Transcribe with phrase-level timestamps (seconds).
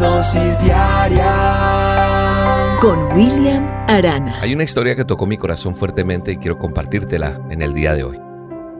[0.00, 1.26] dosis diaria
[2.80, 4.40] con William Arana.
[4.40, 8.04] Hay una historia que tocó mi corazón fuertemente y quiero compartírtela en el día de
[8.04, 8.18] hoy.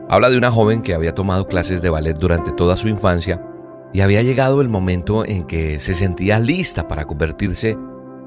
[0.07, 3.43] Habla de una joven que había tomado clases de ballet durante toda su infancia
[3.91, 7.77] y había llegado el momento en que se sentía lista para convertirse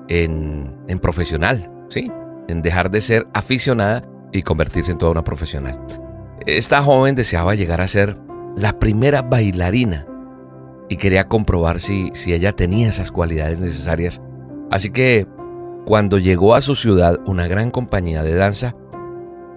[0.09, 2.11] en, en profesional, ¿sí?
[2.49, 4.03] En dejar de ser aficionada
[4.33, 5.81] y convertirse en toda una profesional.
[6.45, 8.19] Esta joven deseaba llegar a ser
[8.57, 10.07] la primera bailarina
[10.93, 14.21] y quería comprobar si, si ella tenía esas cualidades necesarias.
[14.71, 15.27] Así que
[15.87, 18.77] cuando llegó a su ciudad una gran compañía de danza,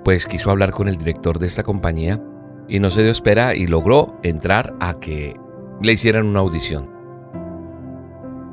[0.06, 2.24] pues quiso hablar con el director de esta compañía
[2.70, 5.36] y no se dio espera y logró entrar a que
[5.82, 6.90] le hicieran una audición.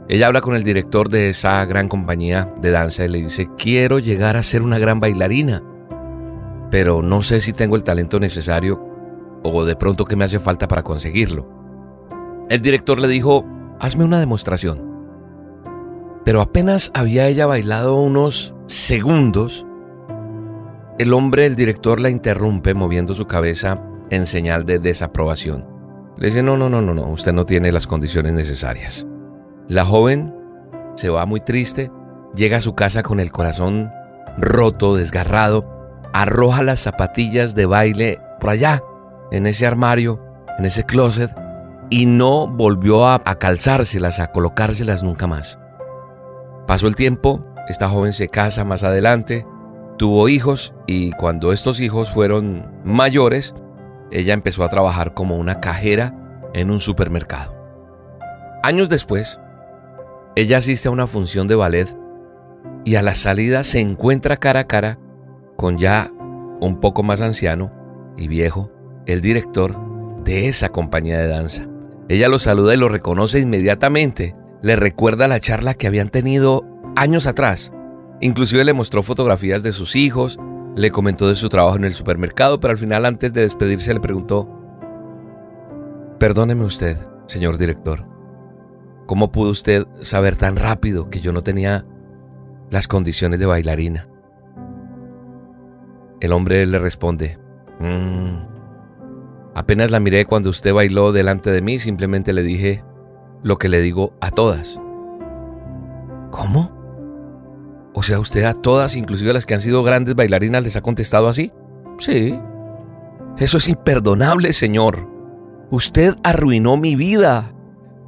[0.09, 4.01] Ella habla con el director de esa gran compañía de danza y le dice, quiero
[4.01, 5.62] llegar a ser una gran bailarina,
[6.73, 8.84] pero no sé si tengo el talento necesario
[9.45, 11.62] o de pronto qué me hace falta para conseguirlo.
[12.48, 13.47] El director le dijo,
[13.81, 14.93] hazme una demostración.
[16.25, 19.67] Pero apenas había ella bailado unos segundos,
[20.99, 25.67] el hombre, el director, la interrumpe moviendo su cabeza en señal de desaprobación.
[26.17, 29.06] Le dice, no, no, no, no, no, usted no tiene las condiciones necesarias.
[29.69, 30.34] La joven
[30.95, 31.91] se va muy triste,
[32.34, 33.91] llega a su casa con el corazón
[34.37, 35.67] roto, desgarrado,
[36.12, 38.83] arroja las zapatillas de baile por allá,
[39.31, 40.23] en ese armario,
[40.59, 41.31] en ese closet,
[41.93, 45.59] y no volvió a, calzárselas, a colocárselas nunca más.
[46.67, 49.47] Pasó el tiempo, esta joven se casa más adelante,
[49.99, 53.55] tuvo hijos y cuando estos hijos fueron mayores,
[54.11, 56.16] ella empezó a trabajar como una cajera
[56.55, 57.55] en un supermercado.
[58.62, 59.39] Años después,
[60.34, 61.95] ella asiste a una función de ballet
[62.87, 64.99] y a la salida se encuentra cara a cara
[65.59, 66.11] con ya
[66.59, 67.71] un poco más anciano
[68.16, 68.72] y viejo,
[69.05, 69.77] el director
[70.25, 71.72] de esa compañía de danza.
[72.12, 74.37] Ella lo saluda y lo reconoce inmediatamente.
[74.61, 76.62] Le recuerda la charla que habían tenido
[76.95, 77.73] años atrás.
[78.21, 80.39] Inclusive le mostró fotografías de sus hijos,
[80.77, 84.01] le comentó de su trabajo en el supermercado, pero al final antes de despedirse le
[84.01, 84.47] preguntó,
[86.19, 88.06] Perdóneme usted, señor director,
[89.06, 91.87] ¿cómo pudo usted saber tan rápido que yo no tenía
[92.69, 94.06] las condiciones de bailarina?
[96.21, 97.39] El hombre le responde,
[97.81, 98.52] mmm,
[99.55, 102.85] Apenas la miré cuando usted bailó delante de mí, simplemente le dije
[103.43, 104.81] lo que le digo a todas.
[106.31, 106.71] ¿Cómo?
[107.95, 110.81] O sea, usted a todas, inclusive a las que han sido grandes bailarinas, les ha
[110.81, 111.53] contestado así.
[111.99, 112.39] Sí.
[113.37, 115.09] Eso es imperdonable, señor.
[115.71, 117.53] Usted arruinó mi vida.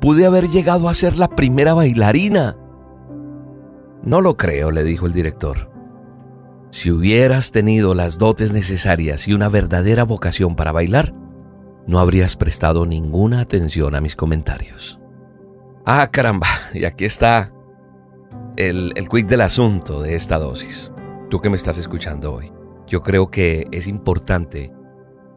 [0.01, 2.57] Pude haber llegado a ser la primera bailarina.
[4.03, 5.71] No lo creo, le dijo el director.
[6.71, 11.15] Si hubieras tenido las dotes necesarias y una verdadera vocación para bailar,
[11.87, 15.01] no habrías prestado ninguna atención a mis comentarios.
[15.85, 17.53] Ah, caramba, y aquí está
[18.57, 20.93] el, el quick del asunto de esta dosis.
[21.29, 22.53] Tú que me estás escuchando hoy,
[22.87, 24.73] yo creo que es importante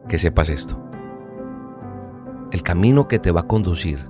[0.08, 0.82] que sepas esto.
[2.50, 4.08] El camino que te va a conducir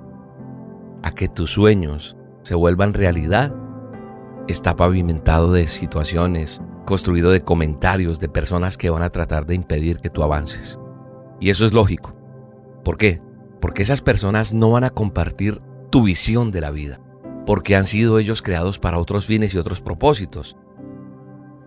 [1.03, 3.53] a que tus sueños se vuelvan realidad
[4.47, 9.99] está pavimentado de situaciones, construido de comentarios de personas que van a tratar de impedir
[9.99, 10.79] que tú avances.
[11.39, 12.18] Y eso es lógico.
[12.89, 13.21] ¿Por qué?
[13.61, 15.61] Porque esas personas no van a compartir
[15.91, 16.99] tu visión de la vida,
[17.45, 20.57] porque han sido ellos creados para otros fines y otros propósitos.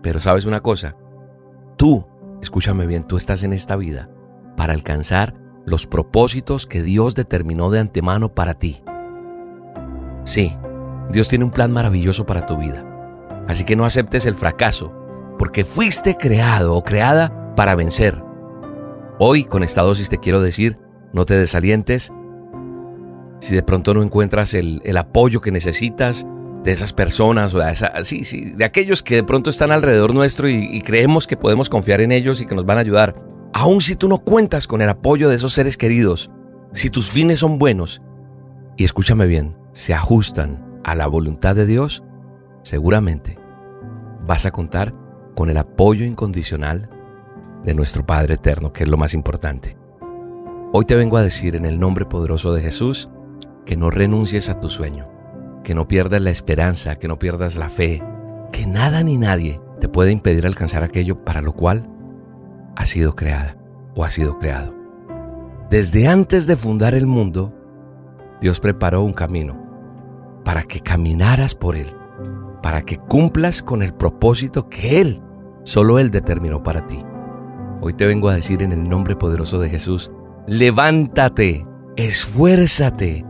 [0.01, 0.97] Pero sabes una cosa,
[1.77, 2.05] tú,
[2.41, 4.09] escúchame bien, tú estás en esta vida
[4.57, 5.33] para alcanzar
[5.65, 8.83] los propósitos que Dios determinó de antemano para ti.
[10.25, 10.57] Sí,
[11.09, 12.85] Dios tiene un plan maravilloso para tu vida.
[13.47, 14.91] Así que no aceptes el fracaso,
[15.39, 18.21] porque fuiste creado o creada para vencer.
[19.19, 20.82] Hoy con esta dosis te quiero decir
[21.13, 22.11] no te desalientes.
[23.39, 26.25] Si de pronto no encuentras el, apoyo que necesitas
[26.63, 27.75] de esas personas o de,
[28.05, 31.69] sí, sí, de aquellos que de pronto están alrededor nuestro y, y creemos que podemos
[31.69, 33.15] confiar en ellos y que nos van a ayudar,
[33.53, 36.31] aun si tú no cuentas con el apoyo de esos seres queridos,
[36.73, 38.01] si tus fines son buenos,
[38.77, 42.03] y escúchame bien, se ajustan a la voluntad de Dios,
[42.63, 43.37] seguramente
[44.25, 44.93] vas a contar
[45.35, 46.89] con el apoyo incondicional
[47.63, 49.77] de nuestro Padre Eterno, que es lo más importante.
[50.75, 53.07] Hoy te vengo a decir en el nombre poderoso de Jesús
[53.63, 55.07] que no renuncies a tu sueño,
[55.63, 58.01] que no pierdas la esperanza, que no pierdas la fe,
[58.51, 61.87] que nada ni nadie te puede impedir alcanzar aquello para lo cual
[62.75, 63.55] has sido creada
[63.93, 64.73] o has sido creado.
[65.69, 67.53] Desde antes de fundar el mundo,
[68.41, 69.55] Dios preparó un camino
[70.43, 71.95] para que caminaras por él,
[72.63, 75.21] para que cumplas con el propósito que Él,
[75.65, 76.97] solo Él determinó para ti.
[77.79, 80.09] Hoy te vengo a decir en el nombre poderoso de Jesús,
[80.47, 83.25] levántate, esfuérzate,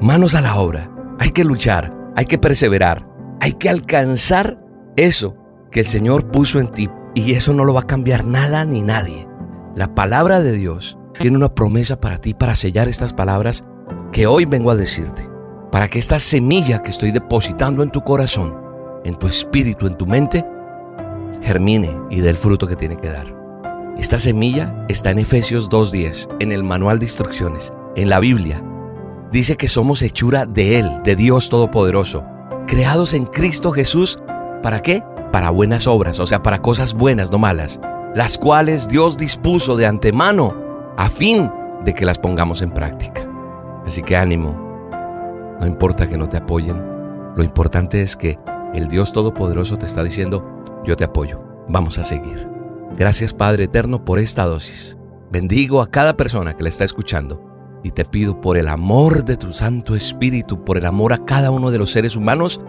[0.00, 3.06] manos a la obra, hay que luchar, hay que perseverar,
[3.40, 4.60] hay que alcanzar
[4.96, 5.36] eso
[5.70, 8.82] que el Señor puso en ti y eso no lo va a cambiar nada ni
[8.82, 9.26] nadie.
[9.74, 13.64] La palabra de Dios tiene una promesa para ti para sellar estas palabras
[14.12, 15.28] que hoy vengo a decirte,
[15.70, 18.56] para que esta semilla que estoy depositando en tu corazón,
[19.04, 20.44] en tu espíritu, en tu mente,
[21.42, 23.39] germine y dé el fruto que tiene que dar.
[24.00, 28.64] Esta semilla está en Efesios 2.10, en el manual de instrucciones, en la Biblia.
[29.30, 32.24] Dice que somos hechura de Él, de Dios Todopoderoso,
[32.66, 34.18] creados en Cristo Jesús.
[34.62, 35.04] ¿Para qué?
[35.32, 37.78] Para buenas obras, o sea, para cosas buenas, no malas,
[38.14, 40.54] las cuales Dios dispuso de antemano
[40.96, 41.52] a fin
[41.84, 43.28] de que las pongamos en práctica.
[43.84, 46.82] Así que ánimo, no importa que no te apoyen,
[47.36, 48.38] lo importante es que
[48.72, 50.42] el Dios Todopoderoso te está diciendo,
[50.86, 52.59] yo te apoyo, vamos a seguir.
[52.96, 54.96] Gracias Padre Eterno por esta dosis.
[55.30, 57.50] Bendigo a cada persona que la está escuchando
[57.82, 61.50] y te pido por el amor de tu Santo Espíritu, por el amor a cada
[61.50, 62.60] uno de los seres humanos,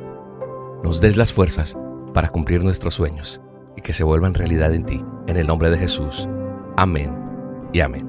[0.84, 1.78] nos des las fuerzas
[2.14, 3.42] para cumplir nuestros sueños
[3.76, 5.04] y que se vuelvan realidad en ti.
[5.28, 6.28] En el nombre de Jesús.
[6.78, 7.14] Amén
[7.74, 8.08] y amén.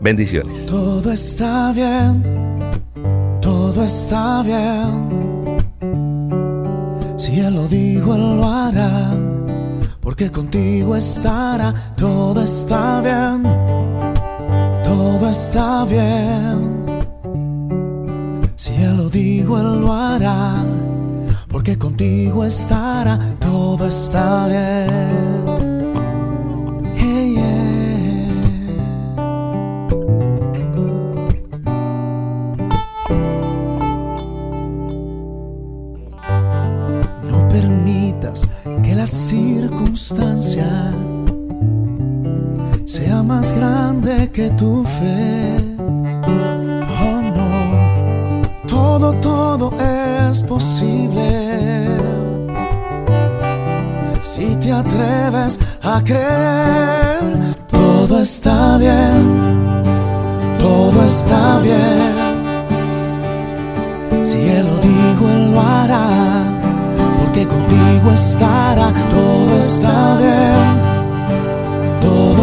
[0.00, 0.66] Bendiciones.
[0.66, 2.22] Todo está bien,
[3.40, 5.60] todo está bien.
[7.18, 9.29] Si Él lo dijo, Él lo hará.
[10.00, 13.42] Porque contigo estará, todo está bien,
[14.82, 16.84] todo está bien.
[18.56, 20.64] Si Él lo dijo, Él lo hará.
[21.48, 25.39] Porque contigo estará, todo está bien.
[42.90, 45.56] Sea más grande que tu fe.
[47.04, 49.72] Oh no, todo, todo
[50.28, 51.86] es posible.
[54.20, 59.82] Si te atreves a creer, todo está bien,
[60.58, 62.66] todo está bien.
[64.24, 66.08] Si Él lo dijo, Él lo hará
[67.20, 70.89] porque contigo estará, todo está bien,